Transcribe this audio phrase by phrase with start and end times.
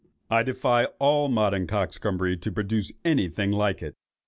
[0.31, 3.95] I defy all modern coxcombry to produce any thing like it.